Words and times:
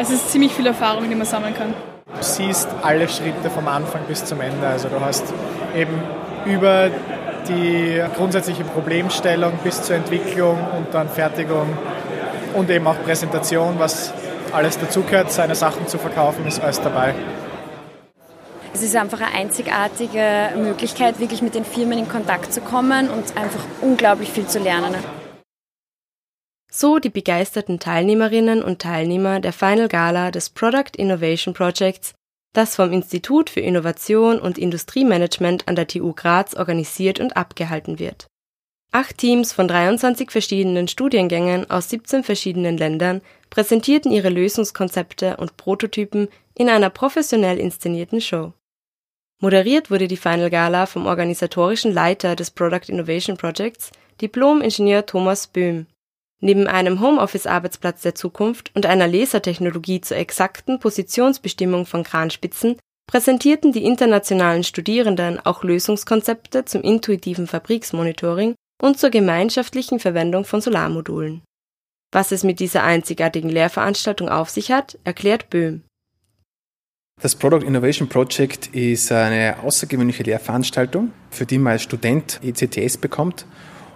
Es 0.00 0.10
ist 0.10 0.30
ziemlich 0.30 0.54
viel 0.54 0.66
Erfahrung, 0.68 1.08
die 1.10 1.16
man 1.16 1.26
sammeln 1.26 1.54
kann. 1.54 1.74
Du 2.06 2.22
siehst 2.22 2.68
alle 2.82 3.08
Schritte 3.08 3.50
vom 3.50 3.66
Anfang 3.66 4.02
bis 4.06 4.24
zum 4.24 4.40
Ende. 4.40 4.64
Also 4.64 4.88
du 4.88 5.00
hast 5.00 5.24
eben 5.74 6.00
über 6.46 6.88
die 7.48 8.00
grundsätzliche 8.16 8.62
Problemstellung 8.62 9.54
bis 9.64 9.82
zur 9.82 9.96
Entwicklung 9.96 10.56
und 10.76 10.94
dann 10.94 11.08
Fertigung 11.08 11.76
und 12.54 12.70
eben 12.70 12.86
auch 12.86 13.02
Präsentation, 13.02 13.74
was 13.78 14.12
alles 14.52 14.78
dazugehört, 14.78 15.32
seine 15.32 15.56
Sachen 15.56 15.88
zu 15.88 15.98
verkaufen, 15.98 16.46
ist 16.46 16.60
alles 16.60 16.80
dabei. 16.80 17.14
Es 18.72 18.82
ist 18.84 18.94
einfach 18.94 19.20
eine 19.20 19.34
einzigartige 19.34 20.50
Möglichkeit, 20.56 21.18
wirklich 21.18 21.42
mit 21.42 21.56
den 21.56 21.64
Firmen 21.64 21.98
in 21.98 22.08
Kontakt 22.08 22.52
zu 22.52 22.60
kommen 22.60 23.10
und 23.10 23.36
einfach 23.36 23.64
unglaublich 23.80 24.30
viel 24.30 24.46
zu 24.46 24.60
lernen. 24.60 24.94
So 26.70 26.98
die 26.98 27.10
begeisterten 27.10 27.78
Teilnehmerinnen 27.78 28.62
und 28.62 28.80
Teilnehmer 28.80 29.40
der 29.40 29.52
Final 29.52 29.88
Gala 29.88 30.30
des 30.30 30.50
Product 30.50 30.96
Innovation 30.96 31.54
Projects, 31.54 32.14
das 32.52 32.76
vom 32.76 32.92
Institut 32.92 33.50
für 33.50 33.60
Innovation 33.60 34.38
und 34.38 34.58
Industriemanagement 34.58 35.66
an 35.66 35.76
der 35.76 35.86
TU 35.86 36.12
Graz 36.12 36.54
organisiert 36.54 37.20
und 37.20 37.36
abgehalten 37.36 37.98
wird. 37.98 38.26
Acht 38.90 39.18
Teams 39.18 39.52
von 39.52 39.68
23 39.68 40.30
verschiedenen 40.30 40.88
Studiengängen 40.88 41.70
aus 41.70 41.90
17 41.90 42.24
verschiedenen 42.24 42.78
Ländern 42.78 43.20
präsentierten 43.50 44.10
ihre 44.10 44.30
Lösungskonzepte 44.30 45.36
und 45.36 45.56
Prototypen 45.56 46.28
in 46.54 46.68
einer 46.68 46.90
professionell 46.90 47.58
inszenierten 47.58 48.20
Show. 48.20 48.52
Moderiert 49.40 49.90
wurde 49.90 50.08
die 50.08 50.16
Final 50.16 50.50
Gala 50.50 50.86
vom 50.86 51.06
organisatorischen 51.06 51.92
Leiter 51.92 52.34
des 52.34 52.50
Product 52.50 52.88
Innovation 52.88 53.36
Projects, 53.36 53.92
Diplom-Ingenieur 54.20 55.06
Thomas 55.06 55.46
Böhm. 55.46 55.86
Neben 56.40 56.68
einem 56.68 57.00
Homeoffice-Arbeitsplatz 57.00 58.02
der 58.02 58.14
Zukunft 58.14 58.70
und 58.74 58.86
einer 58.86 59.08
Lasertechnologie 59.08 60.00
zur 60.00 60.16
exakten 60.16 60.78
Positionsbestimmung 60.78 61.84
von 61.84 62.04
Kranspitzen 62.04 62.76
präsentierten 63.08 63.72
die 63.72 63.84
internationalen 63.84 64.62
Studierenden 64.62 65.40
auch 65.44 65.64
Lösungskonzepte 65.64 66.64
zum 66.64 66.82
intuitiven 66.82 67.46
Fabriksmonitoring 67.46 68.54
und 68.80 68.98
zur 68.98 69.10
gemeinschaftlichen 69.10 69.98
Verwendung 69.98 70.44
von 70.44 70.60
Solarmodulen. 70.60 71.42
Was 72.12 72.32
es 72.32 72.44
mit 72.44 72.60
dieser 72.60 72.84
einzigartigen 72.84 73.50
Lehrveranstaltung 73.50 74.28
auf 74.28 74.50
sich 74.50 74.70
hat, 74.70 74.98
erklärt 75.04 75.50
Böhm. 75.50 75.82
Das 77.20 77.34
Product 77.34 77.66
Innovation 77.66 78.08
Project 78.08 78.68
ist 78.68 79.10
eine 79.10 79.56
außergewöhnliche 79.64 80.22
Lehrveranstaltung, 80.22 81.10
für 81.30 81.46
die 81.46 81.58
man 81.58 81.72
als 81.72 81.82
Student 81.82 82.40
ECTS 82.44 82.96
bekommt. 82.96 83.44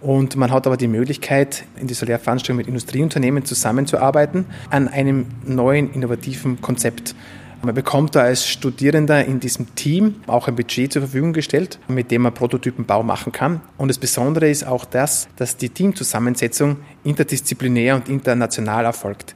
Und 0.00 0.36
man 0.36 0.52
hat 0.52 0.66
aber 0.66 0.76
die 0.76 0.88
Möglichkeit, 0.88 1.64
in 1.80 1.86
dieser 1.86 2.06
Lehrveranstaltung 2.06 2.56
mit 2.56 2.68
Industrieunternehmen 2.68 3.44
zusammenzuarbeiten 3.44 4.46
an 4.70 4.88
einem 4.88 5.26
neuen 5.44 5.92
innovativen 5.92 6.60
Konzept. 6.60 7.14
Man 7.62 7.74
bekommt 7.74 8.14
da 8.14 8.20
als 8.20 8.46
Studierender 8.46 9.24
in 9.24 9.40
diesem 9.40 9.74
Team 9.74 10.16
auch 10.26 10.46
ein 10.46 10.54
Budget 10.54 10.92
zur 10.92 11.02
Verfügung 11.02 11.32
gestellt, 11.32 11.78
mit 11.88 12.10
dem 12.10 12.22
man 12.22 12.34
Prototypenbau 12.34 13.02
machen 13.02 13.32
kann. 13.32 13.60
Und 13.78 13.88
das 13.88 13.98
Besondere 13.98 14.48
ist 14.48 14.66
auch 14.66 14.84
das, 14.84 15.28
dass 15.36 15.56
die 15.56 15.70
Teamzusammensetzung 15.70 16.76
interdisziplinär 17.02 17.96
und 17.96 18.08
international 18.08 18.84
erfolgt. 18.84 19.34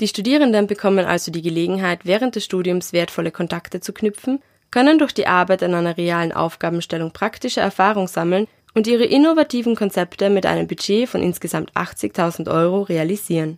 Die 0.00 0.08
Studierenden 0.08 0.66
bekommen 0.66 1.06
also 1.06 1.32
die 1.32 1.40
Gelegenheit, 1.40 2.00
während 2.04 2.34
des 2.34 2.44
Studiums 2.44 2.92
wertvolle 2.92 3.30
Kontakte 3.30 3.80
zu 3.80 3.94
knüpfen, 3.94 4.40
können 4.70 4.98
durch 4.98 5.14
die 5.14 5.26
Arbeit 5.26 5.62
an 5.62 5.74
einer 5.74 5.96
realen 5.96 6.32
Aufgabenstellung 6.32 7.12
praktische 7.12 7.60
Erfahrung 7.60 8.08
sammeln 8.08 8.46
und 8.76 8.86
ihre 8.86 9.04
innovativen 9.04 9.74
Konzepte 9.74 10.28
mit 10.28 10.44
einem 10.44 10.66
Budget 10.66 11.08
von 11.08 11.22
insgesamt 11.22 11.72
80.000 11.72 12.52
Euro 12.52 12.82
realisieren. 12.82 13.56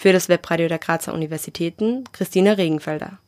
Für 0.00 0.12
das 0.12 0.28
Webradio 0.28 0.68
der 0.68 0.78
Grazer 0.78 1.12
Universitäten 1.12 2.04
Christina 2.12 2.52
Regenfelder. 2.52 3.18